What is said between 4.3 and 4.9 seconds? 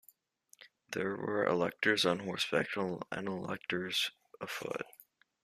afoot.